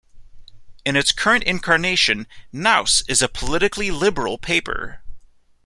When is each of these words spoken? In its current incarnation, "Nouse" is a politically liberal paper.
In 0.83 0.95
its 0.95 1.11
current 1.11 1.43
incarnation, 1.43 2.25
"Nouse" 2.51 3.03
is 3.07 3.21
a 3.21 3.27
politically 3.27 3.91
liberal 3.91 4.39
paper. 4.39 5.03